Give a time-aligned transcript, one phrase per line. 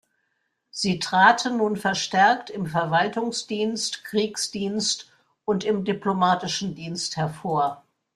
[0.71, 5.11] Sie traten nun verstärkt im Verwaltungsdienst, Kriegsdienst
[5.45, 7.83] und im diplomatischen Dienst hervor.